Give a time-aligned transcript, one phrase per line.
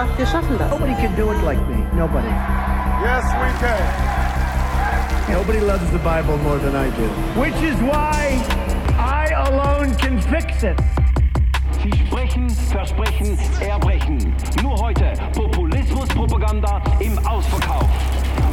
[0.00, 0.70] Wir haben so vieles geschafft, wir schaffen das.
[0.70, 1.84] Nobody can do it like me.
[1.94, 2.28] Nobody.
[3.02, 3.78] Yes, we can.
[5.30, 7.06] Nobody loves the Bible more than I do.
[7.38, 8.40] Which is why
[8.98, 10.78] I alone can fix it.
[11.82, 14.34] Sie sprechen, versprechen, erbrechen.
[14.62, 17.88] Nur heute Populismus-Propaganda im Ausverkauf.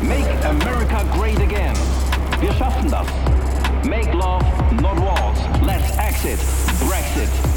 [0.02, 1.76] Make America great again.
[2.40, 3.08] Wir schaffen das.
[3.86, 4.44] Make love,
[4.82, 5.40] not wars.
[5.62, 6.40] Let's exit.
[6.88, 7.57] Brexit.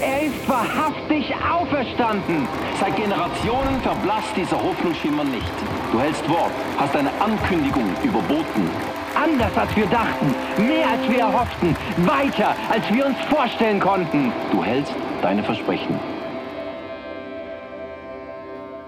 [0.00, 2.46] Er ist wahrhaftig auferstanden!
[2.78, 5.52] Seit Generationen verblasst dieser Hoffnungsschimmer nicht.
[5.90, 8.68] Du hältst Wort, hast eine Ankündigung überboten.
[9.14, 14.32] Anders als wir dachten, mehr als wir erhofften, weiter als wir uns vorstellen konnten.
[14.52, 15.98] Du hältst deine Versprechen.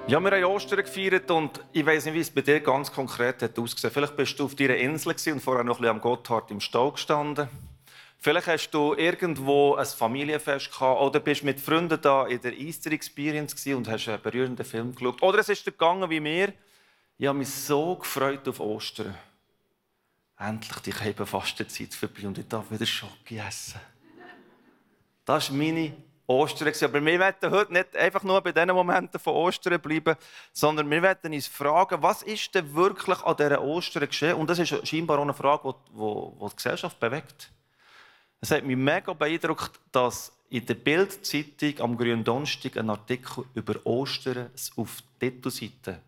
[0.08, 3.42] Ja, wir haben Ostern gefeiert und ich weiß nicht, wie es bei dir ganz konkret
[3.42, 3.92] hat ausgesehen.
[3.92, 6.92] Vielleicht bist du auf deiner Insel und vorher noch ein bisschen am Gotthard im Stall
[6.92, 7.48] gestanden.
[8.20, 12.90] Vielleicht hast du irgendwo ein Familienfest gehabt oder bist mit Freunden da in der Easter
[12.90, 15.22] Experience und hast einen berührenden Film geschaut.
[15.22, 16.52] Oder es ist dir gegangen wie mir.
[17.16, 19.14] Ich habe mich so gefreut auf Ostern.
[20.36, 20.92] Endlich die
[21.24, 23.80] Fastenzeit vorbei und ich darf wieder Schoki essen.
[25.24, 25.92] Das ist meine
[26.26, 26.72] Ostern.
[26.82, 30.16] Aber wir werden heute nicht einfach nur bei diesen Momenten von Ostern bleiben,
[30.52, 34.34] sondern wir werden uns fragen, was ist denn wirklich an dieser Ostern geschehen?
[34.34, 37.52] Und das ist scheinbar auch eine Frage, die die Gesellschaft bewegt.
[38.40, 43.74] Es hat mich mega beeindruckt, dass in der Bildzeitung am grünen Donnerstag ein Artikel über
[43.84, 46.00] Ostern auf die Titelseite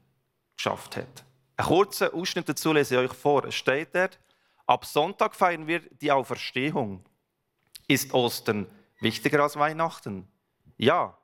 [0.56, 1.24] geschafft hat.
[1.56, 3.44] Einen kurzen Ausschnitt dazu lese ich euch vor.
[3.44, 4.18] Es steht dort,
[4.66, 7.04] ab Sonntag feiern wir die Auferstehung.
[7.88, 8.66] Ist Ostern
[9.00, 10.28] Wichtiger als Weihnachten?
[10.76, 11.18] Ja,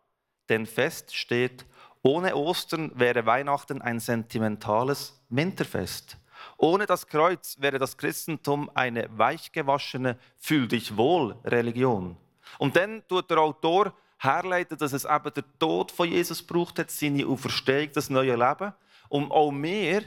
[0.49, 1.65] denn fest steht,
[2.03, 6.19] ohne Ostern wäre Weihnachten ein sentimentales Winterfest.
[6.57, 12.17] Ohne das Kreuz wäre das Christentum eine weichgewaschene Fühl dich wohl Religion.
[12.59, 16.91] Und dann tut der Autor herleiten, dass es eben der Tod von Jesus braucht hat,
[16.91, 18.73] seine Auferstehung, das neue Leben.
[19.09, 20.03] Und auch wir,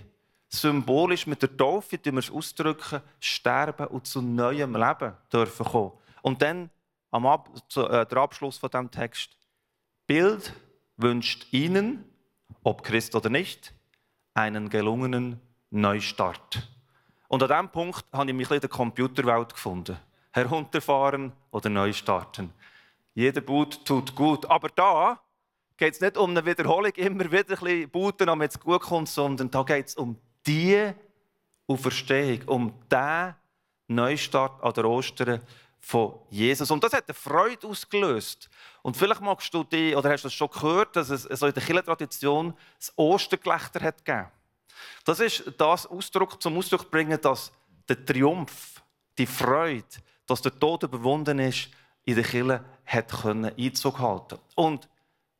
[0.47, 5.91] symbolisch mit der Taufe, die wir es ausdrücken, sterben und zu neuem Leben dürfen kommen.
[6.23, 6.69] Und dann
[7.11, 9.38] am Ab zu, äh, der Abschluss von dem Text.
[10.07, 10.53] Bild
[10.97, 12.03] wünscht Ihnen,
[12.63, 13.73] ob Christ oder nicht,
[14.33, 15.39] einen gelungenen
[15.72, 16.68] Neustart.
[17.28, 19.97] Und an diesem Punkt habe ich mich in der Computerwelt gefunden.
[20.31, 22.53] Herunterfahren oder neu starten.
[23.13, 24.46] Jeder Boot tut gut.
[24.50, 25.19] Aber da
[25.78, 29.09] geht es nicht um eine Wiederholung, immer wieder ein bisschen booten, damit es gut kommt,
[29.09, 30.91] sondern da geht es um die
[31.68, 33.36] Auferstehung, um den
[33.88, 35.41] Neustart an der Ostern,
[35.80, 36.69] von Jesus.
[36.72, 38.50] Und das hat eine Freude ausgelöst.
[38.81, 41.53] Und vielleicht magst du die, oder hast du das schon gehört, dass es so in
[41.53, 44.28] der Kirchentradition das Ostergelächter hat gegeben.
[45.06, 47.51] Das ist das Ausdruck, zum Ausdruck bringen, dass
[47.88, 48.81] der Triumph,
[49.17, 49.84] die Freude,
[50.25, 51.69] dass der Tod überwunden ist,
[52.06, 54.39] in der Kirche hat können Einzug halten.
[54.56, 54.88] Und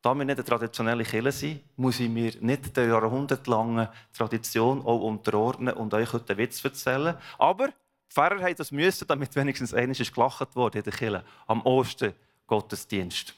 [0.02, 5.00] da wir nicht eine traditionelle Kirche sind, muss ich mir nicht der jahrhundertlangen Tradition auch
[5.00, 7.16] unterordnen und euch heute einen Witz erzählen.
[7.38, 7.74] Aber die
[8.08, 12.14] Pfarrer haben das müssen, damit wenigstens einmal gelacht wurde in der Kirche am Osten
[12.46, 13.34] Gottesdienst.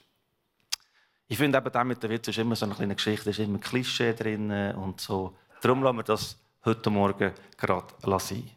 [1.29, 3.59] Ich finde eben, damit mit der Witz ist immer so eine kleine Geschichte, ist immer
[3.59, 5.37] Klischee drin und so.
[5.63, 8.51] Darum lassen wir das heute Morgen gerade sein.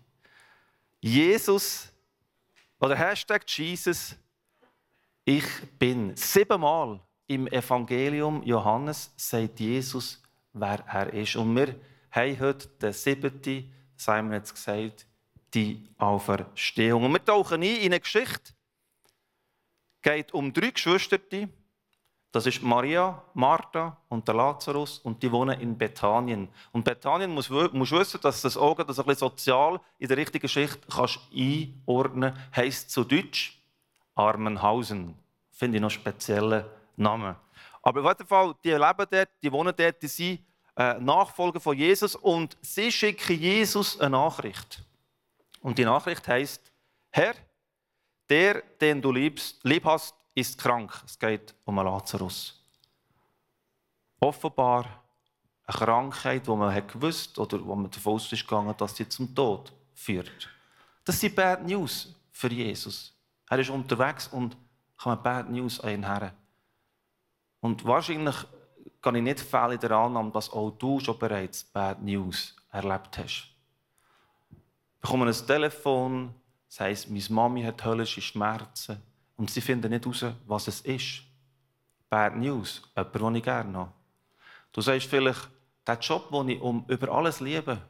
[0.99, 1.87] Jesus
[2.79, 4.15] oder Hashtag Jesus,
[5.23, 5.45] ich
[5.77, 6.15] bin.
[6.15, 10.19] Siebenmal im Evangelium Johannes sagt Jesus,
[10.51, 11.35] wer er ist.
[11.35, 11.75] Und wir
[12.09, 13.71] haben heute den siebten,
[14.07, 15.05] haben wir jetzt gesagt,
[15.53, 17.03] die Auferstehung.
[17.03, 18.51] Und wir tauchen ein in eine Geschichte.
[19.97, 21.19] Es geht um drei Geschwister.
[22.35, 26.49] Das ist Maria, Martha und der Lazarus und die wohnen in Bethanien.
[26.73, 30.79] Und Bethanien muss, muss wissen, dass das auch das ein sozial in der richtigen Schicht
[30.93, 32.57] kannst einordnen kannst.
[32.57, 33.57] Heißt zu Deutsch
[34.15, 35.15] Armenhausen.
[35.49, 36.65] Finde ich noch speziellen
[36.97, 37.37] Namen.
[37.81, 40.41] Aber auf jeden Fall, die leben dort, die wohnen dort, die sind
[40.75, 44.83] äh, Nachfolger von Jesus und sie schicken Jesus eine Nachricht.
[45.61, 46.69] Und die Nachricht heißt:
[47.11, 47.35] Herr,
[48.27, 50.91] der, den du liebst, lieb hast, ist krank.
[51.05, 52.61] Es geht um einen Lazarus.
[54.19, 54.85] Offenbar
[55.65, 59.71] eine Krankheit, wo man hat gewusst oder wo man davon ausgegangen dass sie zum Tod
[59.93, 60.49] führt.
[61.03, 63.13] Das sind Bad News für Jesus.
[63.49, 64.57] Er ist unterwegs und
[64.97, 66.33] kommt Bad News an ihn her.
[67.61, 68.35] Und wahrscheinlich
[69.01, 73.17] kann ich nicht fehlen in der Annahme, dass auch du schon bereits Bad News erlebt
[73.17, 73.49] hast.
[74.99, 76.33] bekommen ein Telefon,
[76.67, 79.01] das heisst, meine Mami hat höllische Schmerzen
[79.37, 81.23] und sie finden nicht heraus, was es ist.
[82.09, 83.91] Bad News, jemand, den ich gerne habe.
[84.71, 85.49] Du sagst vielleicht,
[85.85, 87.81] der Job, den ich um über alles liebe,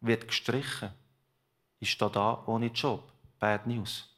[0.00, 0.90] wird gestrichen.
[1.80, 3.12] Ist da da ohne Job?
[3.38, 4.08] Bad News.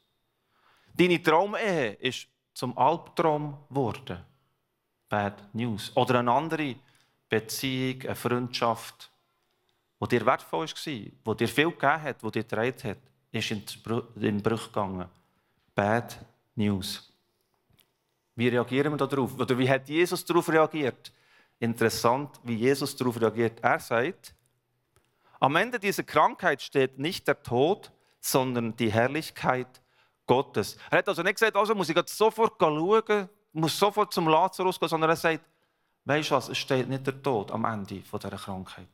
[0.93, 4.19] Deine Traumehe ist zum Albtraum geworden.
[5.09, 5.91] Bad News.
[5.95, 6.75] Oder eine andere
[7.29, 9.11] Beziehung, eine Freundschaft,
[10.01, 12.97] die dir wertvoll war, die dir viel gegeben hat, die dir getragen hat,
[13.31, 13.63] ist in
[14.15, 15.07] den Bruch gegangen.
[15.75, 16.17] Bad
[16.57, 17.13] News.
[18.35, 19.33] Wie reagieren wir darauf?
[19.39, 21.11] Oder wie hat Jesus darauf reagiert?
[21.59, 23.59] Interessant, wie Jesus darauf reagiert.
[23.61, 24.35] Er sagt,
[25.39, 29.81] am Ende dieser Krankheit steht nicht der Tod, sondern die Herrlichkeit
[30.25, 30.77] Gottes.
[30.89, 34.79] Er hat also nicht gesagt, also muss ich jetzt sofort schauen, muss sofort zum Lazarus
[34.79, 35.45] gehen, sondern er sagt,
[36.05, 38.87] weißt du was, es steht nicht der Tod am Ende dieser Krankheit,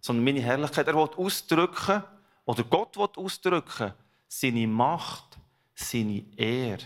[0.00, 0.88] sondern meine Herrlichkeit.
[0.88, 2.02] Er will ausdrücken,
[2.44, 3.92] oder Gott will ausdrücken,
[4.28, 5.38] seine Macht,
[5.76, 6.82] seine Ehre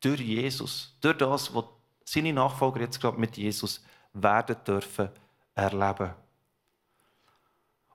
[0.00, 1.64] durch Jesus, durch das, was
[2.04, 5.10] seine Nachfolger jetzt gerade mit Jesus werden dürfen
[5.54, 6.14] erleben.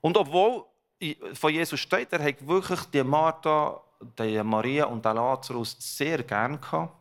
[0.02, 0.66] Und obwohl
[1.34, 3.82] von Jesus steht, er hat wirklich die Martha,
[4.20, 6.94] die Maria und den Lazarus sehr gern gehabt,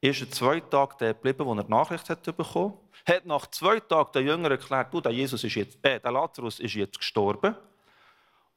[0.00, 2.74] ist er zwei Tage da geblieben, wo er die Nachricht hat bekommen
[3.06, 3.16] hat.
[3.16, 6.60] Hat nach zwei Tagen den Jüngern erklärt, du, der, Jesus ist jetzt, äh, der Lazarus
[6.60, 7.56] ist jetzt gestorben.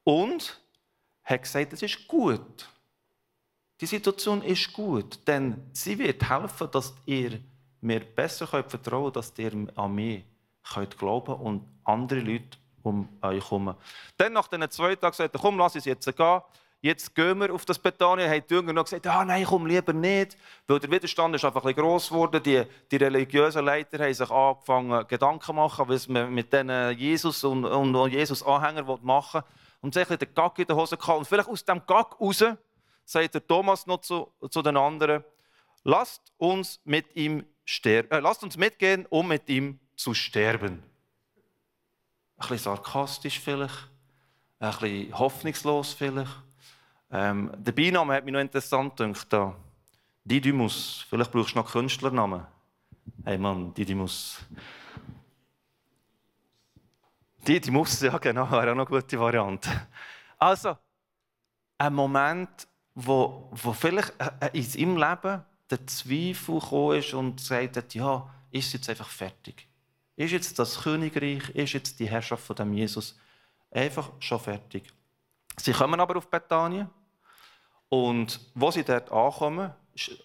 [0.03, 0.61] Und
[1.23, 2.69] hat gesagt, es ist gut.
[3.79, 7.39] Die Situation ist gut, denn sie wird helfen, dass ihr
[7.81, 10.23] mir besser könnt vertrauen könnt, dass ihr an mich
[10.73, 13.75] könnt glauben und andere Leute um euch kommen.
[14.17, 16.41] Dann nach diesen zwei Tagen sagt er, komm, lass uns jetzt gehen.
[16.79, 18.29] Jetzt gehen wir auf das Bethanien.
[18.29, 20.37] Haben die Jünger noch gesagt, ah, nein, komm lieber nicht.
[20.67, 22.41] Weil der Widerstand ist einfach ein bisschen gross geworden.
[22.43, 27.43] Die, die religiösen Leiter haben sich angefangen, Gedanken zu machen, was man mit diesen Jesus
[27.43, 29.49] und, und Jesus-Anhängern machen will.
[29.81, 31.17] Und sie haben den Gag in der Hose gehabt.
[31.17, 32.43] Und vielleicht aus dem Gag raus
[33.07, 35.23] sagt der Thomas noch zu, zu den anderen,
[35.83, 37.45] lasst uns mit ihm
[37.83, 40.83] äh, lasst uns mitgehen, um mit ihm zu sterben.
[42.37, 43.89] Ein bisschen sarkastisch vielleicht,
[44.59, 46.43] ein bisschen hoffnungslos vielleicht.
[47.09, 49.27] Ähm, der Beiname hat mich noch interessant gedacht.
[49.31, 49.55] Da.
[50.23, 52.45] Didymus, vielleicht brauchst du noch Künstlernamen.
[53.23, 54.39] Hey Mann, Didymus.
[57.47, 59.87] Didymus, ja genau, wäre auch noch eine gute Variante.
[60.37, 60.77] Also,
[61.77, 62.67] ein Moment,
[62.99, 68.27] wo, wo vielleicht äh, in seinem Leben der Zweifel gekommen ist und gesagt hat, ja,
[68.49, 69.67] ist jetzt einfach fertig.
[70.15, 73.15] Ist jetzt das Königreich, ist jetzt die Herrschaft von dem Jesus
[73.69, 74.91] einfach schon fertig.
[75.57, 76.89] Sie kommen aber auf Bethanien
[77.89, 79.71] und wo sie dort ankommen,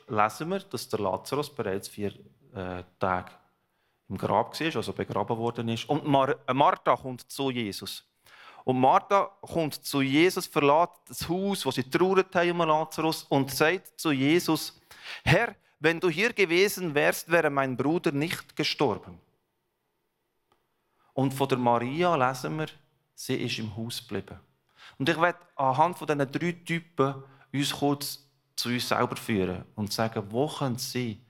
[0.09, 2.15] lesen wir, dass der Lazarus bereits vier
[2.55, 3.33] äh, Tage
[4.09, 5.87] im Grab war, also begraben worden ist.
[5.91, 8.03] Und Mar äh, Martha kommt zu Jesus.
[8.65, 14.01] Und Martha kommt zu Jesus, verlässt das Haus, wo sie trauert um Lazarus und sagt
[14.01, 14.81] zu Jesus,
[15.25, 19.19] Herr, wenn du hier gewesen wärst, wäre mein Bruder nicht gestorben.
[21.13, 22.69] Und von der Maria lesen wir,
[23.15, 24.39] sie ist im Haus geblieben.
[24.99, 29.93] Und ich werde anhand von diesen drei Typen uns kurz zu uns selber führen und
[29.93, 31.21] sagen, wo können sein,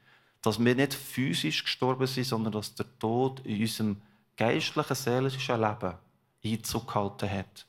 [0.42, 4.02] dass wir nicht physisch gestorben sind, sondern dass der Tod in unserem
[4.37, 5.95] geistlichen, seelischen Leben
[6.44, 7.66] Einzug gehalten hat.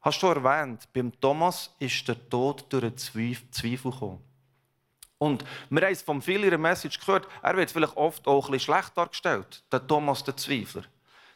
[0.00, 4.18] Hast du erwähnt, beim Thomas ist der Tod durch einen Zweifel gekommen.
[5.18, 8.74] Und wir haben es von vielen Message gehört, er wird vielleicht oft auch ein bisschen
[8.74, 10.82] schlecht dargestellt, der Thomas, der Zweifler.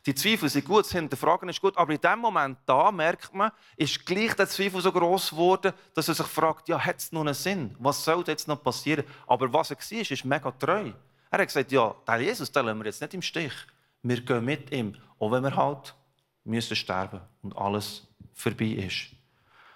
[0.05, 3.53] Die Zweifel sind gut, das Hinterfragen ist gut, aber in dem Moment da merkt man,
[3.77, 7.21] ist gleich der Zweifel so groß geworden, dass er sich fragt, ja, hat es noch
[7.21, 7.77] einen Sinn?
[7.79, 9.05] Was soll jetzt noch passieren?
[9.29, 10.93] Aber was er war, ist mega treu.
[11.31, 13.53] Er hat gesagt, ja, der Jesus, den lassen wir jetzt nicht im Stich.
[14.03, 15.95] Wir gehen mit ihm, auch wenn wir halt
[16.47, 19.09] müssen sterben und alles vorbei ist.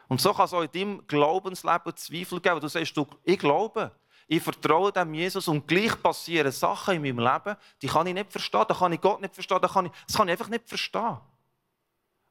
[0.09, 2.61] Und so kann es auch in deinem Glaubensleben Zweifel geben.
[2.61, 3.93] Du sagst, ich glaube,
[4.27, 8.31] ich vertraue dem Jesus und gleich passieren Sachen in meinem Leben, die kann ich nicht
[8.31, 10.69] verstehen, da kann ich Gott nicht verstehen, da kann ich, das kann ich einfach nicht
[10.69, 11.19] verstehen.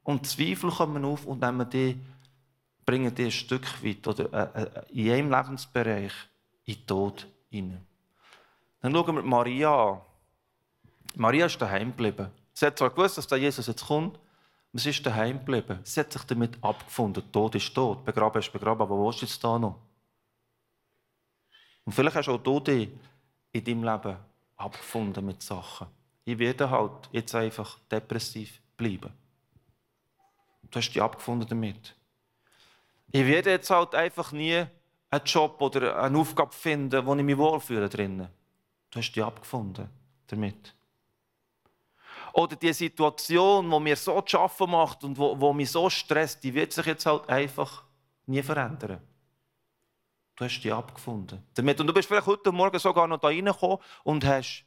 [0.03, 2.00] Und Zweifel kommen auf und nehmen die,
[2.86, 6.13] bringen die ein Stück weit oder äh, äh, in einem Lebensbereich
[6.65, 7.86] in den Tod hinein.
[8.81, 10.01] Dann schauen wir Maria an.
[11.15, 12.31] Maria ist daheim geblieben.
[12.53, 14.17] Sie hat zwar gewusst, dass der Jesus jetzt kommt,
[14.73, 15.79] sie ist daheim geblieben.
[15.83, 17.31] Sie hat sich damit abgefunden.
[17.31, 19.79] Tod ist tot, begraben ist begraben, aber wo ist jetzt da noch?
[21.85, 22.89] Und vielleicht hast auch du dich
[23.51, 24.17] in deinem Leben
[24.57, 25.88] abgefunden mit Sachen.
[26.23, 29.11] Ich werde halt jetzt einfach depressiv bleiben.
[30.69, 31.95] Du hast dich abgefunden damit.
[33.11, 34.65] Ich werde jetzt halt einfach nie
[35.09, 38.27] einen Job oder eine Aufgabe finden, wo ich mich wohlfühle drinnen.
[38.91, 39.89] Du hast dich abgefunden
[40.27, 40.75] damit.
[42.33, 46.43] Oder die Situation, die mir so zu schaffen macht und wo, wo mich so stresst,
[46.43, 47.83] die wird sich jetzt halt einfach
[48.25, 49.01] nie verändern.
[50.36, 51.43] Du hast dich abgefunden.
[51.53, 51.79] Damit.
[51.81, 54.63] Und du bist vielleicht heute Morgen sogar noch da reingekommen und hast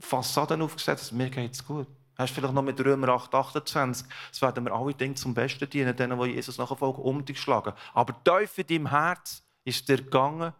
[0.00, 1.86] Fassaden aufgesetzt, mir geht es gut.
[2.16, 5.96] Hast vielleicht noch mit Römer 8, 28, es werden wir alle Dinge zum Besten dienen,
[5.96, 7.72] denen, die Jesus nachfolgen, um dich schlagen.
[7.94, 10.52] Aber tief in deinem Herz ist dir gegangen,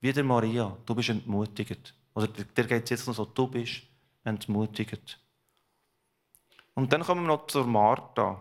[0.00, 0.76] wie der Maria.
[0.84, 1.94] Du bist entmutigt.
[2.14, 3.82] Oder dir geht es jetzt noch so, du bist
[4.24, 5.18] entmutigt.
[6.76, 8.40] Und dann kommen wir noch zur Martha.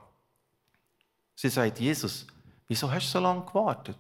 [1.36, 2.28] Sie sagt, Jesus,
[2.68, 3.98] wieso hast du so lange gewartet?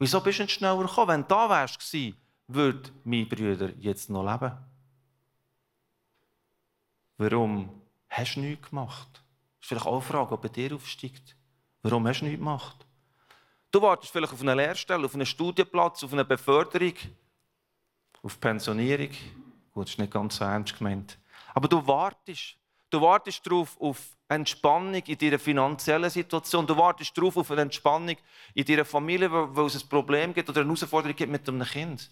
[0.00, 1.08] Wieso bist du nicht schneller gekommen?
[1.08, 1.96] Wenn du da wärst,
[2.48, 4.52] würde mein Brüder jetzt noch leben.
[7.16, 9.08] Warum hast du nichts gemacht?
[9.12, 11.36] Das ist vielleicht auch eine Frage, ob bei dir aufsteigt.
[11.82, 12.84] Warum hast du nichts gemacht?
[13.70, 16.94] Du wartest vielleicht auf eine Lehrstelle, auf einen Studienplatz, auf eine Beförderung,
[18.20, 19.10] auf Pensionierung.
[19.72, 21.18] Gut, das ist nicht ganz so ernst gemeint.
[21.54, 22.56] Aber du wartest.
[22.90, 26.66] Du wartest darauf auf Entspannung in deiner finanziellen Situation.
[26.66, 28.16] Du wartest darauf auf eine Entspannung
[28.54, 32.10] in deiner Familie, weil es ein Problem gibt oder eine Herausforderung gibt mit einem Kind.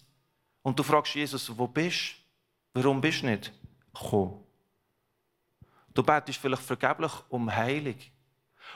[0.61, 2.15] Und du fragst Jesus, wo bist
[2.73, 2.81] du?
[2.81, 3.53] Warum bist du nicht
[3.93, 4.43] gekommen?
[5.93, 7.95] Du betest vielleicht vergeblich um Heilung.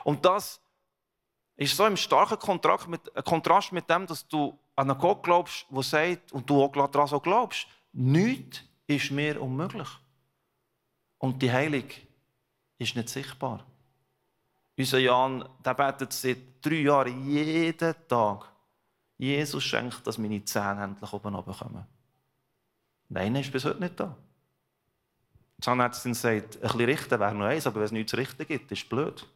[0.05, 0.61] Und das
[1.57, 5.65] ist so im starken Kontrast mit, Kontrast mit dem, dass du an einen Gott glaubst,
[5.69, 9.89] der sagt, und du auch daran so glaubst, nichts ist mir unmöglich.
[11.19, 11.83] Und die Heilung
[12.77, 13.65] ist nicht sichtbar.
[14.77, 18.45] Unser Jan der betet seit drei Jahren jeden Tag.
[19.17, 21.85] Jesus schenkt, dass meine Zähne endlich oben kommen.
[23.09, 24.15] Nein, er ist bis heute nicht da.
[25.57, 28.47] Die Zahnärztin sagt, ein bisschen richten wäre noch eins, aber wenn es nichts zu richten
[28.47, 29.27] gibt, ist es blöd.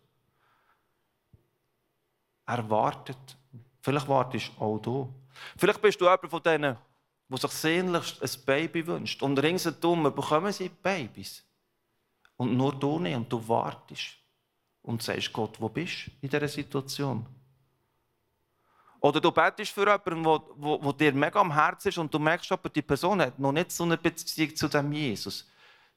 [2.46, 3.38] Er wartet.
[3.82, 5.14] Vielleicht wartest auch du.
[5.58, 6.78] Vielleicht bist du jemand von denen,
[7.28, 9.22] der sich sehnlichst ein Baby wünscht.
[9.22, 11.44] Und ringsherum bekommen sie Babys.
[12.44, 13.16] Und nur du nicht.
[13.16, 14.18] Und du wartest.
[14.82, 17.26] Und sagst Gott, wo bist du in dieser Situation?
[19.00, 22.20] Oder du betest für jemanden, wo, wo, wo dir mega am Herzen ist und du
[22.20, 25.50] merkst aber, die Person hat noch nicht so eine Beziehung zu dem Jesus.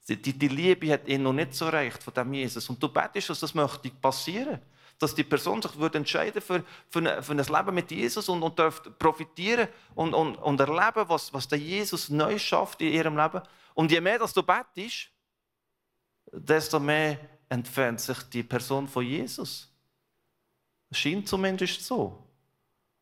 [0.09, 2.69] Die, die Liebe hat ihn noch nicht so erreicht von dem Jesus.
[2.69, 4.61] Und du betest, dass das möchte passieren.
[5.01, 8.43] Dass die Person sich würde entscheiden für, für, ein, für ein Leben mit Jesus und,
[8.43, 13.17] und darf profitieren und, und, und erleben, was, was der Jesus neu schafft in ihrem
[13.17, 13.43] Leben.
[13.75, 15.11] Und je mehr dass du betest,
[16.33, 17.19] desto mehr
[17.49, 19.71] entfernt sich die Person von Jesus.
[20.91, 22.23] Es scheint zumindest so.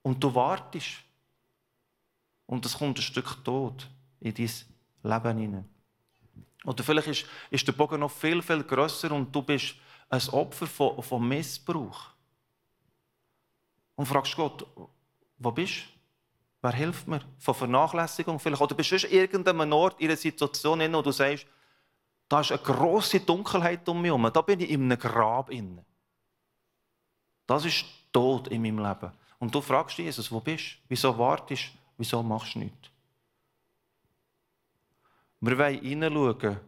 [0.02, 1.02] Und du wartest.
[2.46, 3.88] Und es kommt ein Stück Tod
[4.20, 4.50] in dein
[5.02, 5.68] Leben hinein.
[6.64, 9.76] Oder vielleicht ist, ist der Bogen noch viel, viel grösser und du bist
[10.08, 12.10] ein Opfer von, von Missbrauch.
[13.96, 14.66] Und fragst Gott,
[15.38, 15.94] wo bist du?
[16.62, 17.20] Wer hilft mir?
[17.38, 18.62] Von Vernachlässigung vielleicht.
[18.62, 21.46] Oder bist du in irgendeinem Ort, in einer Situation, wo du sagst,
[22.28, 24.30] da ist eine grosse Dunkelheit um mich herum.
[24.32, 25.50] Da bin ich in einem Grab.
[27.46, 29.12] Das ist Tod in meinem Leben.
[29.38, 30.78] Und du fragst Jesus, wo bist du?
[30.88, 31.78] Wieso wartest du?
[31.98, 32.90] Wieso machst du nichts?
[35.40, 36.60] Wir wollen hineinschauen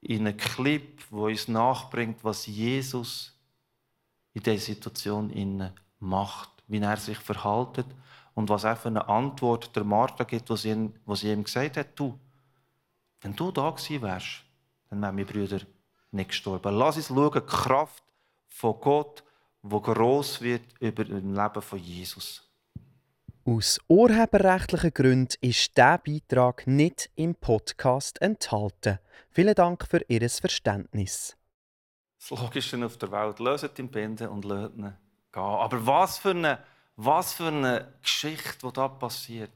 [0.00, 3.36] in einen Clip, der uns nachbringt, was Jesus
[4.32, 7.84] in dieser Situation macht, wie er sich verhält
[8.34, 11.98] und was er für eine Antwort der Martha gibt, was sie ihm gesagt hat.
[11.98, 12.16] Du,
[13.20, 14.44] wenn du da gewesen wärst,
[14.90, 15.60] dann wären meine Brüder
[16.12, 16.74] nicht gestorben.
[16.76, 18.02] Lass uns schauen, die Kraft
[18.46, 19.22] von Gott,
[19.62, 22.44] die gross wird über das Leben von Jesus.
[23.44, 28.98] Aus urheberrechtlichen Gründen ist dieser Beitrag nicht im Podcast enthalten.
[29.30, 31.34] Vielen Dank für Ihr Verständnis.
[32.18, 33.38] Das Logische auf der Welt.
[33.38, 34.92] Löset ihn binden und löst ihn
[35.32, 35.42] gehen.
[35.42, 36.58] Aber was für, eine,
[36.96, 39.52] was für eine Geschichte, die da passiert.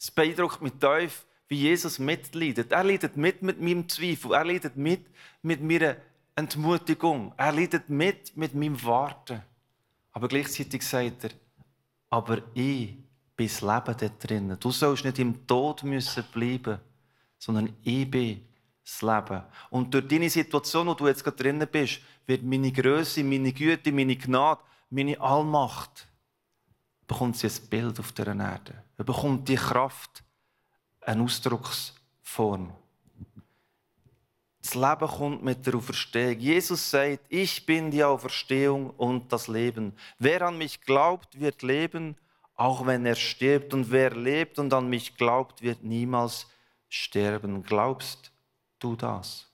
[0.00, 2.72] Es beeindruckt mich tief, wie Jesus mitleidet.
[2.72, 4.32] Er leidet mit mit meinem Zweifel.
[4.32, 5.06] Er leidet mit
[5.42, 5.96] mit meiner
[6.36, 7.32] Entmutigung.
[7.36, 9.42] Er leidet mit mit meinem Warten.
[10.12, 11.30] Aber gleichzeitig sagt er,
[12.10, 12.96] aber ich
[13.36, 14.60] bin das Leben dort drinnen.
[14.60, 16.78] Du sollst nicht im Tod müssen bleiben,
[17.38, 18.44] sondern ich bin
[18.84, 19.42] das Leben.
[19.70, 23.92] Und durch deine Situation, wo du jetzt gerade drinnen bist, wird meine Größe, meine Güte,
[23.92, 26.08] meine Gnade, meine Allmacht,
[27.06, 28.82] bekommt sie ein Bild auf dieser Erde.
[28.96, 30.22] Er bekommt die Kraft,
[31.08, 32.70] eine Ausdrucksform.
[34.60, 36.38] Das Leben kommt mit der Auferstehung.
[36.38, 39.94] Jesus sagt, ich bin die Auferstehung und das Leben.
[40.18, 42.16] Wer an mich glaubt, wird leben,
[42.54, 43.72] auch wenn er stirbt.
[43.72, 46.46] Und wer lebt und an mich glaubt, wird niemals
[46.90, 47.62] sterben.
[47.62, 48.30] Glaubst
[48.78, 49.46] du das?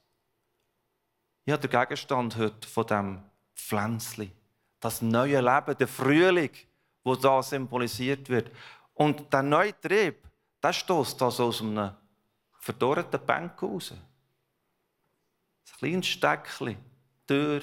[1.46, 3.22] Ja, der Gegenstand heute von dem
[3.54, 4.32] Pflänzli,
[4.80, 6.50] das neue Leben, der Frühling,
[7.04, 8.50] wo da symbolisiert wird.
[8.94, 10.24] Und der neue Trieb,
[10.64, 11.90] der stößt also aus einem
[12.58, 13.92] verdorrten Bänken raus.
[13.92, 14.00] Ein
[15.78, 16.76] kleines Steckchen,
[17.26, 17.62] Tür,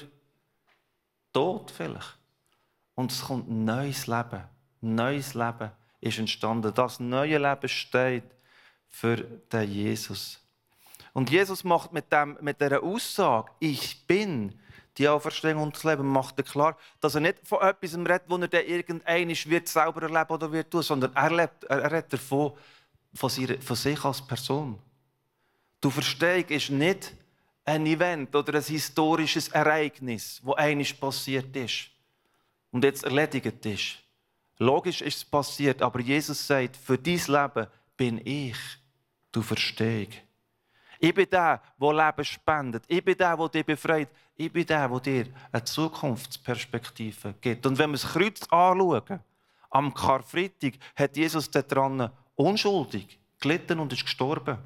[1.32, 2.18] Tod vielleicht.
[2.94, 4.44] Und es kommt ein neues Leben.
[4.82, 6.72] Ein neues Leben ist entstanden.
[6.72, 8.30] Das neue Leben steht
[8.88, 10.38] für den Jesus.
[11.12, 14.58] Und Jesus macht mit, dem, mit dieser Aussage, ich bin
[14.98, 18.36] die Auferstehung und das Leben, macht er klar, dass er nicht von etwas redet, wo
[18.36, 22.52] er dann irgendein wird selber erleben oder wird tun, sondern er, lebt, er redet davon,
[23.14, 24.78] von, sich als Person.
[25.80, 27.12] Du Verstehung ist nicht
[27.64, 31.90] ein Event oder ein historisches Ereignis, wo einiges passiert ist
[32.70, 33.98] und jetzt erledigt ist.
[34.58, 37.66] Logisch ist es passiert, aber Jesus sagt, für dein Leben
[37.96, 38.56] bin ich,
[39.30, 40.08] du Verstehung.
[40.98, 42.84] Ich bin der, der Leben spendet.
[42.86, 44.08] Ich bin der, der dich befreit.
[44.36, 47.66] Ich bin der, der dir eine Zukunftsperspektive gibt.
[47.66, 49.18] Und wenn wir das Kreuz anschauen,
[49.70, 54.58] am Karfreitag hat Jesus daran unschuldig gelitten und ist gestorben.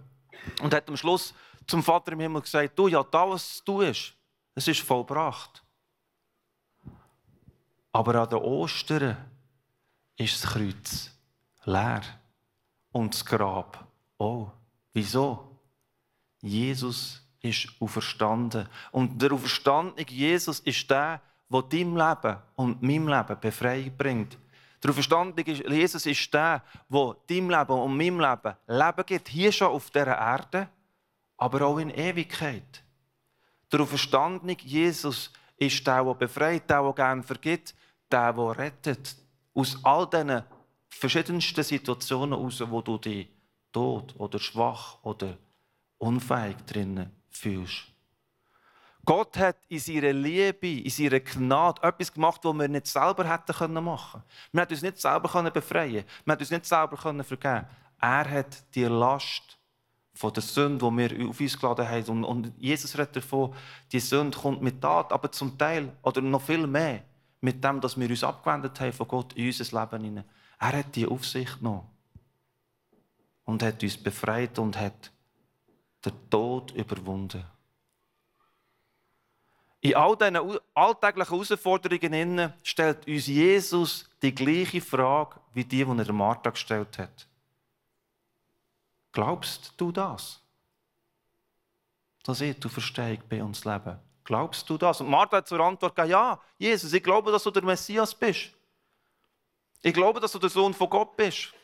[0.62, 1.34] Und hat am Schluss
[1.66, 4.14] zum Vater im Himmel gesagt, du, ja, da, was du tust,
[4.54, 5.62] es ist vollbracht.
[7.92, 9.16] Aber an den Ostern
[10.16, 11.10] ist das Kreuz
[11.64, 12.02] leer.
[12.92, 13.86] Und das Grab
[14.18, 14.52] auch.
[14.94, 15.58] Wieso?
[16.40, 18.68] Jesus ist auferstanden.
[18.92, 21.20] Und der auferstandene Jesus ist der,
[21.50, 24.38] der deinem Leben und meinem Leben Befreiung bringt.
[24.86, 29.28] Der auferstandene Jesus ist der, der deinem Leben und meinem Leben Leben gibt.
[29.28, 30.68] Hier schon auf dieser Erde,
[31.36, 32.84] aber auch in Ewigkeit.
[33.72, 37.74] Der auferstandene Jesus ist der, der befreit, der, der gerne vergibt,
[38.12, 39.16] der, der rettet.
[39.54, 40.44] Aus all diesen
[40.88, 43.26] verschiedensten Situationen heraus, wo du dich
[43.72, 45.36] tot oder schwach oder
[45.98, 47.88] unfähig drinnen fühlst.
[49.06, 53.72] Gott hat in seiner Liebe, in seiner Gnade etwas gemacht, was wir nicht selber hätten
[53.72, 54.24] machen können.
[54.52, 56.04] Wir hätten uns nicht selber befreien können.
[56.24, 57.66] Wir hätten uns nicht selber vergeben können.
[58.00, 59.56] Er hat die Last
[60.12, 62.24] von der Sünde, die wir auf uns geladen haben.
[62.24, 63.54] Und Jesus redet davon,
[63.92, 67.04] die Sünde kommt mit Tat, aber zum Teil, oder noch viel mehr,
[67.40, 70.24] mit dem, dass wir uns abgewendet haben von Gott in unser Leben.
[70.58, 71.86] Er hat die Aufsicht genommen.
[73.44, 75.12] Und hat uns befreit und hat
[76.04, 77.44] den Tod überwunden.
[79.86, 86.12] In all diesen alltäglichen Herausforderungen stellt uns Jesus die gleiche Frage wie die, die er
[86.12, 87.28] Martha gestellt hat.
[89.12, 90.42] Glaubst du das?
[92.24, 93.96] Dass ich du Verstehung bei uns leben.
[94.24, 95.00] Glaubst du das?
[95.00, 98.50] Und Martha hat zur Antwort gegeben, ja, Jesus, ich glaube, dass du der Messias bist.
[99.82, 101.54] Ich glaube, dass du der Sohn von Gott bist.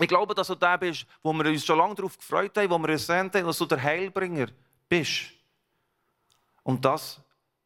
[0.00, 2.78] Ich glaube, dass du der bist, wo wir uns schon lange darauf gefreut haben, wo
[2.78, 4.48] wir uns sehen, dass du der Heilbringer
[4.88, 5.26] bist.
[6.64, 7.23] Und dass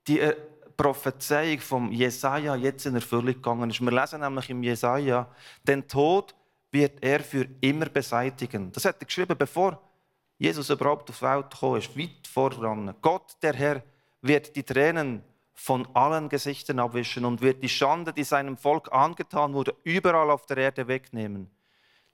[0.08, 0.34] die äh,
[0.76, 3.80] Prophezeiung vom Jesaja jetzt in Erfüllung gegangen ist.
[3.80, 5.28] Wir lesen nämlich im Jesaja,
[5.62, 6.34] den Tod
[6.70, 8.70] wird er für immer beseitigen.
[8.72, 9.80] Das hat er geschrieben, bevor
[10.38, 12.94] Jesus überhaupt auf die Welt gekommen ist, weit voran.
[13.02, 13.82] Gott, der Herr,
[14.22, 15.22] wird die Tränen
[15.54, 20.46] von allen Gesichtern abwischen und wird die Schande, die seinem Volk angetan wurde, überall auf
[20.46, 21.50] der Erde wegnehmen.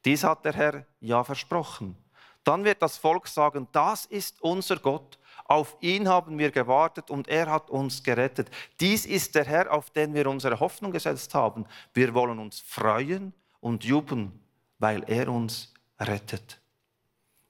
[0.05, 1.97] Dies hat der Herr ja versprochen.
[2.43, 7.29] Dann wird das Volk sagen, das ist unser Gott, auf ihn haben wir gewartet und
[7.29, 8.51] er hat uns gerettet.
[8.81, 11.67] Dies ist der Herr, auf den wir unsere Hoffnung gesetzt haben.
[11.93, 14.33] Wir wollen uns freuen und jubeln,
[14.79, 16.61] weil er uns rettet.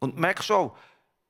[0.00, 0.72] Und merk schon,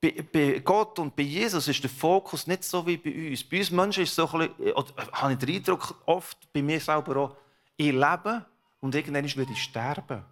[0.00, 3.44] bei, Gott und bei Jesus ist der Fokus nicht so wie bei uns.
[3.44, 6.80] Bei uns Menschen ist so ein bisschen, oder, habe ich den Eindruck, oft bei mir
[6.80, 7.36] selber auch,
[7.76, 8.44] ich lebe
[8.80, 10.24] und irgendwann werde ich sterben.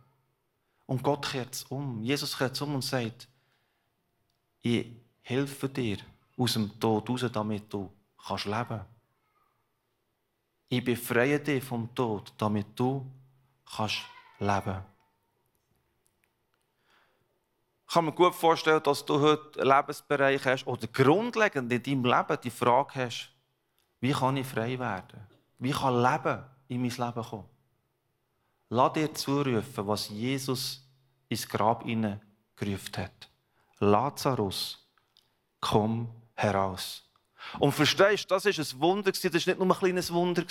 [0.86, 2.02] Und Gott kehrt es um.
[2.02, 3.28] Jesus kehrt es um und sagt,
[4.62, 4.86] ich
[5.22, 5.98] helfe dir
[6.36, 7.90] aus dem Tod raus, damit du
[8.26, 8.80] kannst leben
[10.68, 13.06] Ich befreie dich vom Tod, damit du
[13.64, 14.02] kannst
[14.38, 14.84] leben
[17.86, 22.04] Ich kann mir gut vorstellen, dass du heute einen Lebensbereich hast oder grundlegend in deinem
[22.04, 23.30] Leben die Frage hast,
[24.00, 25.20] wie kann ich frei werden?
[25.58, 27.48] Wie kann Leben in mein Leben kommen?
[28.70, 30.88] Lass dir zurufen, was Jesus
[31.28, 33.30] ins Grab gerufen hat.
[33.78, 34.78] Lazarus,
[35.60, 37.04] komm heraus.
[37.58, 40.44] Und verstehst, das ist ein Wunder, das war nicht nur ein kleines Wunder.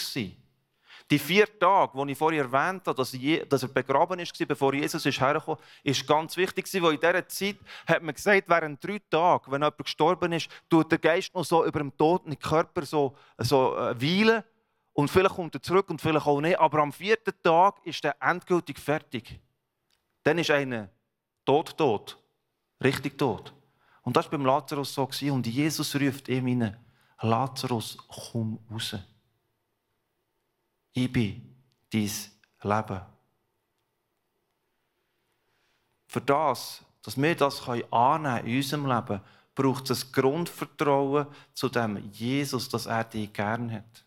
[1.09, 5.57] Die vier Tage, die ich vorher erwähnt habe, dass, er begraben war, bevor Jesus herkam,
[5.83, 9.77] ist ganz wichtig, weil in dieser Zeit hat man gesagt, während drei Tagen, wenn jemand
[9.77, 14.43] gestorben ist, tut der Geist noch so über dem toten Körper so, so äh, weilen
[14.93, 16.59] und vielleicht kommt er zurück und vielleicht auch nicht.
[16.59, 19.39] Aber am vierten Tag ist er endgültig fertig.
[20.23, 20.89] Dann ist einer
[21.45, 22.17] tot, tot.
[22.83, 23.53] Richtig tot.
[24.01, 25.07] Und das war beim Lazarus so.
[25.31, 26.77] Und Jesus ruft ihm hinein,
[27.21, 28.95] Lazarus, komm raus.
[30.93, 31.55] Ich bin
[31.91, 32.11] dein
[32.63, 33.01] Leben.
[36.07, 39.21] Für das, dass wir das annehmen in unserem Leben,
[39.55, 44.05] braucht es ein Grundvertrauen zu dem Jesus, dass er dich gern hat.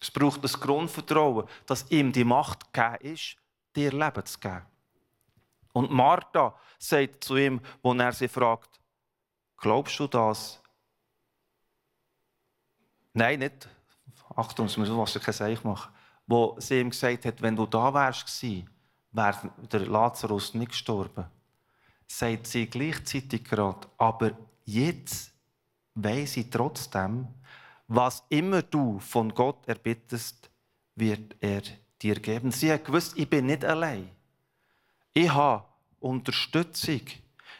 [0.00, 3.36] Es braucht ein Grundvertrauen, dass ihm die Macht gegeben ist,
[3.74, 4.62] dir Leben zu geben.
[5.72, 8.80] Und Martha sagt zu ihm, wo er sie fragt,
[9.56, 10.60] glaubst du das?
[13.12, 13.68] Nein, nicht.
[14.34, 15.92] Achtung, es muss was kein Seich machen.
[16.26, 18.42] Wo sie ihm gesagt hat, wenn du da wärst,
[19.12, 21.24] wäre der Lazarus nicht gestorben.
[22.06, 24.32] Sagt sie gleichzeitig gerade, aber
[24.64, 25.32] jetzt
[25.94, 27.28] weiß ich trotzdem,
[27.88, 30.50] was immer du von Gott erbittest,
[30.94, 31.62] wird er
[32.02, 32.50] dir geben.
[32.50, 34.10] Sie hat gewusst, ich bin nicht allein.
[35.12, 35.64] Ich habe
[36.00, 37.00] Unterstützung.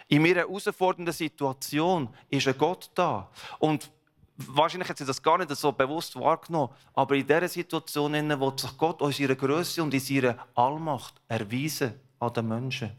[0.09, 3.29] In meiner herausfordernden Situation ist ein Gott da.
[3.59, 3.91] Und
[4.37, 8.77] wahrscheinlich hat sie das gar nicht so bewusst wahrgenommen, aber in dieser Situation will sich
[8.77, 12.91] Gott in seiner Größe und in seiner Allmacht erweisen an den Menschen.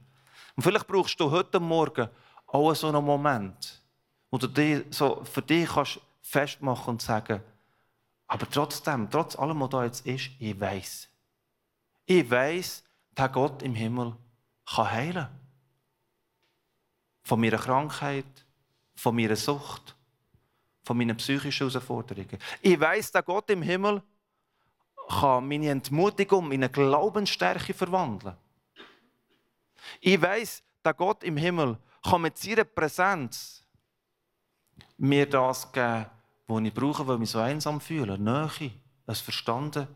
[0.55, 2.09] Und vielleicht brauchst du heute Morgen
[2.47, 3.81] auch so einen Moment,
[4.31, 7.41] wo du dich so für dich kannst festmachen und sagen,
[8.27, 11.07] aber trotzdem, trotz allem, was da jetzt ist, ich weiß.
[12.05, 12.83] Ich weiß,
[13.17, 14.15] der Gott im Himmel
[14.65, 15.27] kann heilen.
[17.27, 18.45] Von meiner Krankheit,
[18.95, 19.97] von meiner Sucht,
[20.81, 22.37] von meinen psychischen Herausforderungen.
[22.61, 24.01] Ich weiß, der Gott im Himmel
[25.09, 28.37] kann meine Entmutigung in eine Glaubensstärke verwandeln.
[29.99, 33.61] Ich weiß, der Gott im Himmel kann mit seiner Präsenz
[34.97, 36.05] mir das geben,
[36.47, 38.17] was ich brauche, weil ich mich so einsam fühle.
[38.17, 38.71] Nähe,
[39.05, 39.89] ein Verstanden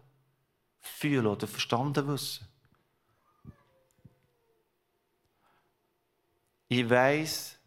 [0.82, 2.46] fühlen oder Verstanden wissen.
[6.74, 7.60] Ich weiß,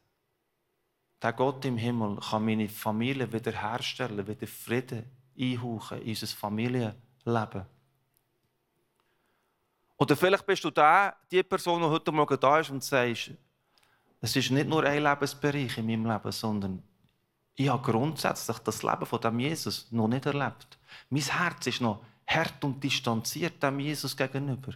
[1.21, 5.05] der Gott im Himmel kann meine Familie wiederherstellen, wieder Frieden
[5.39, 7.67] einhauchen in unser Familienleben.
[9.99, 13.33] Oder vielleicht bist du da, die Person, die heute Morgen da ist und sagst,
[14.23, 16.83] es ist nicht nur ein Lebensbereich in meinem Leben, sondern
[17.57, 20.79] ich habe grundsätzlich das Leben von dem Jesus noch nicht erlebt.
[21.11, 24.73] Mein Herz ist noch hart und distanziert dem Jesus gegenüber.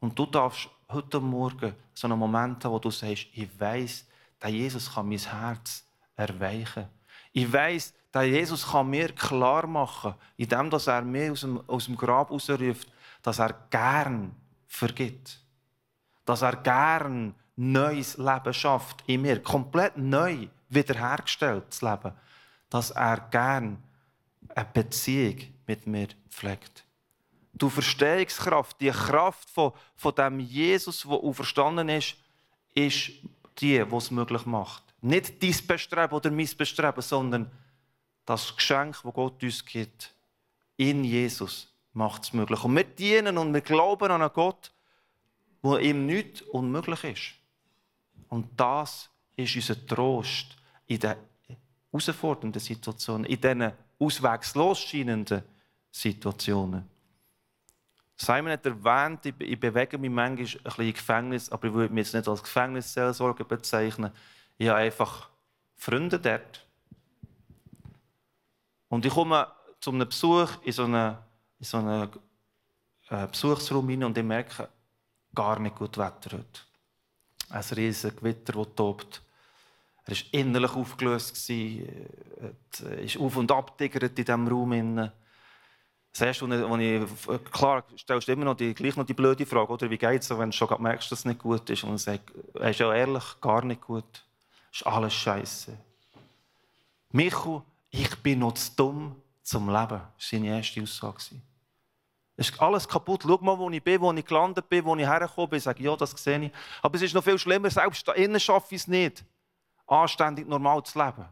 [0.00, 4.06] Und du darfst heute Morgen so einen Moment haben, wo du sagst, ich weiß,
[4.42, 6.86] der Jesus kann mein Herz erweichen.
[7.32, 12.30] Ich weiß, der Jesus kann mir klar machen, indem er mir aus aus dem Grab
[12.30, 12.88] rausruft,
[13.22, 14.34] dass er gern
[14.66, 15.40] vergibt.
[16.24, 22.12] Dass er gern neues Leben schafft in mir, komplett neu wiederhergestellt das Leben.
[22.70, 23.82] Dass er gern
[24.54, 26.85] eine Beziehung mit mir pflegt.
[27.58, 32.16] Die Verstehungskraft, die Kraft von, von dem Jesus, der auferstanden ist,
[32.74, 33.12] ist
[33.58, 34.82] die, die es möglich macht.
[35.00, 37.50] Nicht dein Bestreben oder mein Bestreben, sondern
[38.26, 40.14] das Geschenk, das Gott uns gibt.
[40.76, 42.62] In Jesus macht es möglich.
[42.62, 44.70] Und wir dienen und wir glauben an einen Gott,
[45.62, 47.34] wo ihm nichts unmöglich ist.
[48.28, 51.16] Und das ist unser Trost in den
[51.90, 55.42] herausfordernden Situationen, in diesen auswegslos scheinenden
[55.90, 56.95] Situationen.
[58.16, 62.06] Simon hat erwähnt, ich bewege mich manchmal ein bisschen im Gefängnis, aber ich würde mich
[62.06, 64.10] jetzt nicht als Gefängnisseelsorger bezeichnen.
[64.56, 65.28] Ich habe einfach
[65.76, 66.64] Freunde dort.
[68.88, 69.46] Und ich komme
[69.80, 71.16] zu einem Besuch in so einen,
[71.58, 72.08] in so einen
[73.10, 74.68] äh, Besuchsraum hinein und ich merke,
[75.34, 76.60] gar nicht gut Wetter heute.
[77.50, 79.22] Ein riesiges Gewitter, das tobt.
[80.06, 85.10] Er war innerlich aufgelöst, er ist auf- und ab in diesem Raum.
[86.18, 89.90] Das was ich, klar, stellst du immer noch die, gleich noch die blöde Frage, oder?
[89.90, 91.84] wie geht es, wenn du schon merkst, dass es nicht gut ist.
[91.84, 94.24] Und er sagt, er ist ja ehrlich, gar nicht gut.
[94.72, 95.76] Es ist alles Scheiße.
[97.12, 99.88] Michu, ich bin noch zu dumm zum Leben.
[99.88, 101.18] Das war seine erste Aussage.
[102.36, 103.22] Es ist alles kaputt.
[103.22, 105.58] Schau mal, wo ich bin, wo ich gelandet bin, wo ich hergekommen bin.
[105.58, 106.52] Ich sage, ja, das sehe ich.
[106.82, 109.24] Aber es ist noch viel schlimmer, selbst da innen schaffe ich es nicht,
[109.86, 111.26] anständig normal zu leben.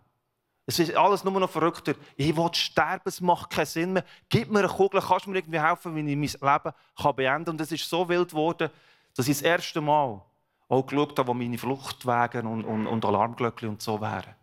[0.67, 1.95] Es ist alles nur noch verrückter.
[2.17, 4.05] Ich will sterben, es macht keinen Sinn mehr.
[4.29, 7.45] Gib mir eine Kugel, kannst du mir irgendwie helfen, wie ich mein Leben kann beenden
[7.45, 7.55] kann.
[7.55, 8.71] Und es ist so wild geworden,
[9.15, 10.23] dass ich das erste Mal
[10.69, 14.35] auch geschaut habe, wo meine Fluchtwege und, und, und Alarmglöckchen und so wären.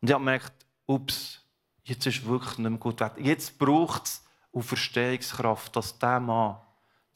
[0.00, 0.52] Und ich habe gemerkt,
[0.86, 1.42] ups,
[1.82, 3.20] jetzt ist wirklich nicht mehr gut Wetter.
[3.20, 4.24] Jetzt braucht es
[4.58, 6.56] Verstehungskraft, dass dieser Mann,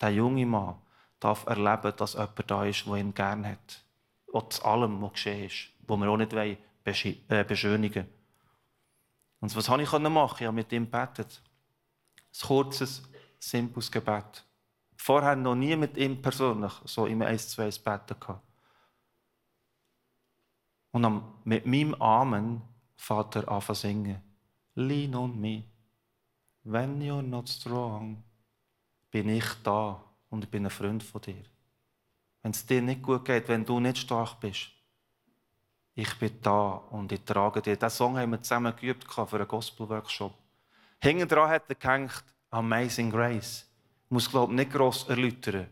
[0.00, 0.74] der junge Mann,
[1.20, 3.84] darf erleben, dass jemand da ist, der ihn gerne hat.
[4.30, 6.56] Trotz allem, was geschehen ist, wo wir auch nicht wollen
[7.28, 8.06] beschönigen.
[9.40, 10.36] Und was habe ich machen?
[10.40, 11.42] Ich habe mit ihm gebetet.
[12.32, 13.02] Ein kurzes,
[13.38, 14.44] simples Gebet.
[14.96, 18.46] Vorher noch nie mit ihm persönlich so im 1 2 beten gehabt.
[20.92, 22.62] Und mit meinem Amen
[22.96, 24.20] Vater an zu singen.
[24.74, 25.64] Lean on me.
[26.64, 28.22] When you're not strong,
[29.10, 31.42] bin ich da und ich bin ein Freund von dir.
[32.42, 34.70] Wenn es dir nicht gut geht, wenn du nicht stark bist,
[35.94, 37.76] ich bin da und ich trage dir.
[37.76, 40.32] Diesen Song haben wir zusammen geübt für einen Gospel-Workshop.
[41.02, 43.66] Hinten dran hat er gehängt, Amazing Grace.
[44.06, 45.68] Ich muss, glaube ich, nicht gross erläutern,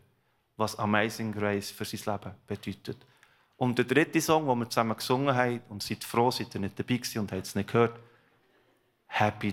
[0.57, 2.99] was Amazing Grace für sein Leben bedeutet.
[3.57, 6.79] Und der dritte Song, den wir zusammen gesungen haben, und seid froh, seid ihr nicht
[6.79, 7.99] dabei gewesen und habt es nicht gehört,
[9.09, 9.53] Happy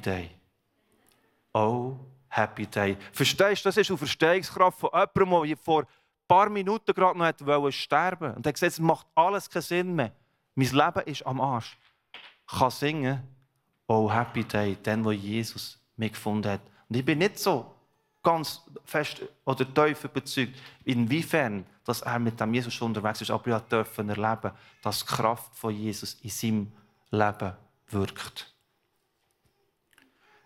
[1.53, 1.97] Oh,
[2.27, 2.97] Happy Day.
[3.13, 5.87] Verstehst du, das ist eine Verstehungskraft von jemandem, der vor ein
[6.27, 9.95] paar Minuten gerade noch wollte sterben Und er hat gesagt, es macht alles keinen Sinn
[9.95, 10.11] mehr.
[10.55, 11.77] Mein Leben ist am Arsch.
[12.49, 13.23] Ich kann singen,
[13.87, 16.61] oh, Happy Day, dann, wo Jesus mich gefunden hat.
[16.89, 17.73] Und ich bin nicht so
[18.23, 23.57] ganz fest oder tief überzeugt, inwiefern dass er mit dem Jesus schon unterwegs ist, aber
[23.57, 26.71] ich durfte erleben, dass die Kraft von Jesus in seinem
[27.11, 27.53] Leben
[27.89, 28.51] wirkt.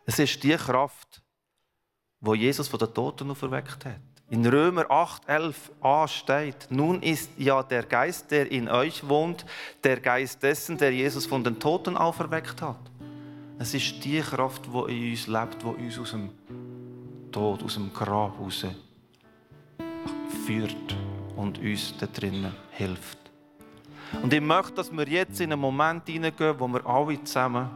[0.05, 1.21] Es ist die Kraft,
[2.19, 4.01] wo Jesus von den Toten auferweckt hat.
[4.31, 9.43] In Römer 8, 11a steht, nun ist ja der Geist, der in euch wohnt,
[9.83, 12.79] der Geist dessen, der Jesus von den Toten auferweckt hat.
[13.57, 16.29] Es ist die Kraft, die in uns lebt, die uns aus dem
[17.31, 18.65] Tod, aus dem Grab raus
[20.45, 20.95] führt
[21.35, 23.17] und uns da drinnen hilft.
[24.21, 27.69] Und ich möchte, dass wir jetzt in einen Moment hineingehen, wo wir alle zusammen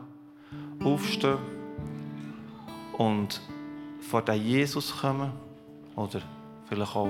[0.84, 1.40] aufstehen
[2.98, 3.42] und
[4.02, 5.32] vor den Jesus kommen
[5.96, 6.22] oder
[6.68, 7.10] vielleicht auch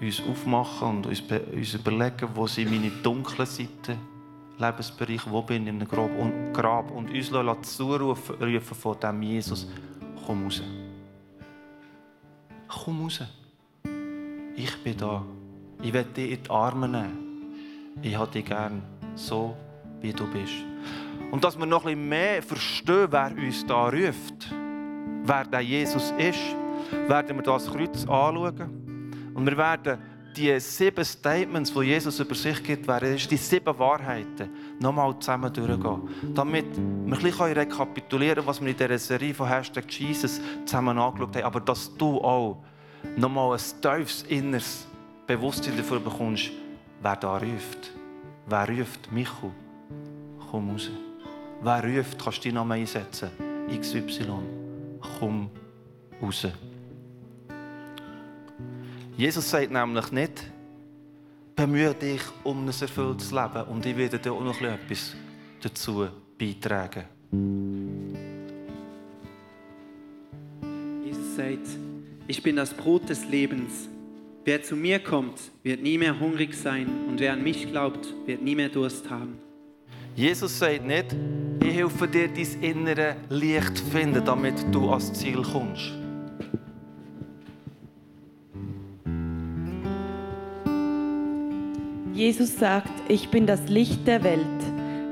[0.00, 1.22] uns aufmachen und uns,
[1.52, 3.98] uns überlegen, wo sind meine dunklen Seiten,
[4.58, 9.68] Lebensbereiche, wo bin ich in einem Grab und, uns zurufen rufen von dem Jesus,
[10.26, 10.62] komm raus.
[12.68, 13.22] Komm raus.
[14.54, 15.24] Ich bin da.
[15.82, 17.18] Ich werde dich in die Arme nehmen.
[18.02, 18.82] Ich habe dich gern,
[19.14, 19.56] so
[20.00, 20.52] wie du bist.
[21.30, 24.52] Und dass wir noch ein bisschen mehr verstehen, wer uns da ruft,
[25.24, 26.56] wer der Jesus ist,
[27.06, 29.32] werden wir das Kreuz anschauen.
[29.34, 29.98] Und wir werden
[30.36, 36.08] die sieben Statements, die Jesus über sich gibt, werden die sieben Wahrheiten nochmal zusammen durchgehen.
[36.34, 40.98] Damit wir ein bisschen rekapitulieren können, was wir in dieser Serie von Hashtag Jesus zusammen
[40.98, 41.44] angeschaut haben.
[41.44, 42.62] Aber dass du auch
[43.16, 44.86] nochmal ein tiefes inneres
[45.26, 46.50] Bewusstsein dafür bekommst,
[47.02, 47.92] wer da ruft.
[48.46, 49.12] Wer ruft?
[49.12, 49.50] Michu,
[50.50, 50.90] komm raus.
[51.62, 53.30] Wer ruft, kannst du deinen Namen einsetzen.
[53.68, 54.26] XY,
[55.18, 55.50] komm
[56.22, 56.46] raus.
[59.20, 60.50] Jesus sagt nämlich nicht,
[61.54, 65.14] bemühe dich um ein erfülltes Leben und ich werde dir auch noch etwas
[65.60, 67.04] dazu beitragen.
[71.04, 71.66] Jesus sagt,
[72.28, 73.90] ich bin das Brot des Lebens.
[74.46, 78.40] Wer zu mir kommt, wird nie mehr hungrig sein und wer an mich glaubt, wird
[78.40, 79.36] nie mehr Durst haben.
[80.16, 81.14] Jesus sagt nicht,
[81.62, 85.99] ich helfe dir, dein innere Licht zu finden, damit du ans Ziel kommst.
[92.20, 94.44] Jesus sagt, ich bin das Licht der Welt.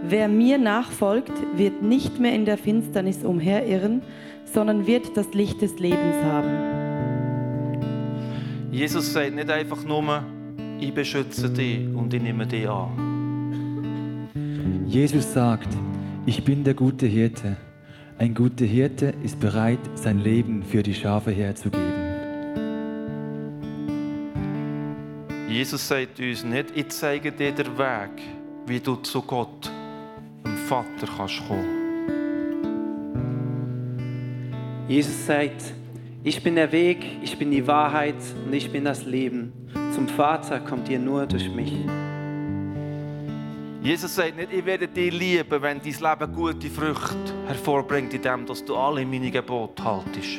[0.02, 4.02] Wer mir nachfolgt, wird nicht mehr in der Finsternis umherirren,
[4.44, 7.80] sondern wird das Licht des Lebens haben.
[8.70, 10.22] Jesus sagt nicht einfach nur,
[10.78, 14.28] ich beschütze dich und ich nehme dich an.
[14.86, 15.74] Jesus sagt,
[16.26, 17.56] ich bin der gute Hirte.
[18.18, 21.97] Ein guter Hirte ist bereit, sein Leben für die Schafe herzugeben.
[25.58, 28.22] Jesus sagt uns nicht, ich zeige dir den Weg,
[28.66, 29.68] wie du zu Gott,
[30.44, 31.66] dem Vater, kannst kommen.
[34.86, 35.74] Jesus sagt,
[36.22, 38.14] ich bin der Weg, ich bin die Wahrheit
[38.46, 39.52] und ich bin das Leben.
[39.92, 41.72] Zum Vater kommt ihr nur durch mich.
[43.82, 48.64] Jesus sagt nicht, ich werde dich lieben, wenn dein Leben gute Früchte hervorbringt, indem dass
[48.64, 50.38] du alle meine Gebote haltest.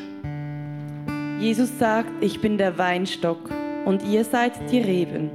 [1.41, 5.29] Jesus sagt, ich bin der Weinstock und ihr seid die Reben.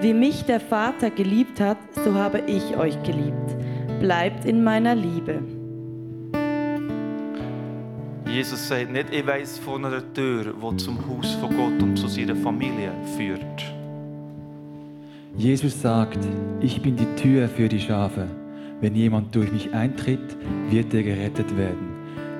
[0.00, 3.56] Wie mich der Vater geliebt hat, so habe ich euch geliebt.
[4.00, 5.42] Bleibt in meiner Liebe.
[8.26, 12.06] Jesus sagt nicht, ich weiß von einer Tür, die zum Haus von Gott und zu
[12.06, 13.64] seiner Familie führt.
[15.36, 16.18] Jesus sagt,
[16.60, 18.28] ich bin die Tür für die Schafe.
[18.80, 20.36] Wenn jemand durch mich eintritt,
[20.70, 21.88] wird er gerettet werden.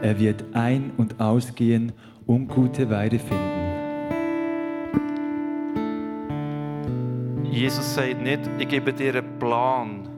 [0.02, 1.92] Er wird ein- und ausgehen
[2.26, 3.57] und gute Weide finden.
[7.58, 10.08] Jesus sagt nicht, ich gebe dir einen Plan,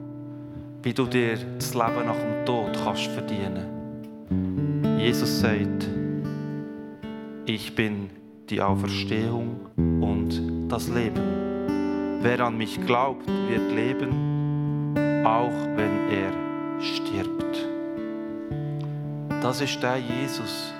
[0.83, 4.99] wie du dir das Leben nach dem Tod kannst verdienen.
[4.99, 5.89] Jesus sagt,
[7.47, 8.11] ich bin
[8.47, 12.19] die Auferstehung und das Leben.
[12.21, 14.93] Wer an mich glaubt, wird leben,
[15.25, 16.31] auch wenn er
[16.79, 17.67] stirbt.
[19.41, 20.75] Das ist der Jesus,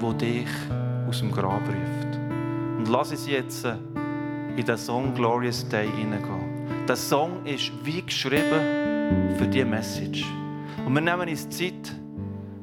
[0.00, 0.50] wo dich
[1.08, 2.18] aus dem Grab ruft.
[2.76, 3.66] Und lass es jetzt
[4.56, 6.86] in den Song Glorious Day hineingehen.
[6.86, 10.24] Der Song ist wie geschrieben für diese Message.
[10.84, 11.92] Und wir nehmen uns Zeit,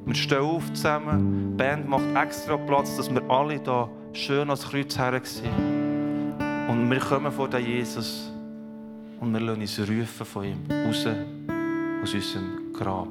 [0.06, 4.68] wir stehen auf zusammen, die Band macht extra Platz, dass wir alle hier schön ans
[4.70, 5.52] Kreuz her sind.
[6.70, 8.32] Und wir kommen vor den Jesus
[9.20, 11.06] und wir lassen uns rufen von ihm raus
[12.04, 13.08] aus unserem Grab.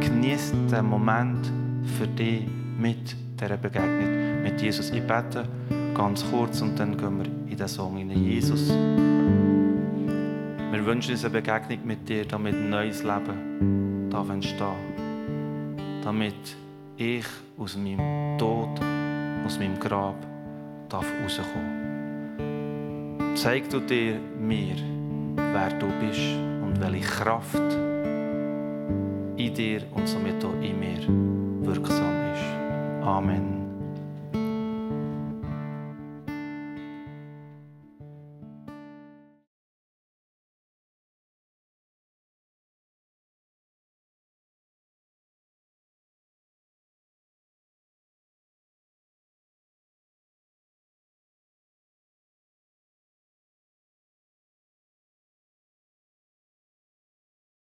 [0.00, 1.50] Genießt den Moment
[1.98, 2.46] für dich
[2.78, 4.90] mit dieser Begegnung mit Jesus.
[4.90, 5.44] Ich bete
[5.94, 8.24] ganz kurz und dann gehen wir in den Song hinein.
[8.24, 8.68] Jesus,
[10.70, 14.76] wir wünschen uns eine Begegnung mit dir, damit ein neues Leben darf entstehen.
[16.04, 16.56] Damit
[16.96, 17.26] ich
[17.58, 18.68] aus meinem Tod,
[19.44, 20.16] aus meinem Grab
[20.88, 21.80] darf rauskommen.
[23.34, 24.76] Zeig du dir mir,
[25.36, 27.76] wer du bist und welche Kraft
[29.36, 31.00] in dir und somit auch in mir
[31.66, 32.44] wirksam ist.
[33.02, 33.59] Amen.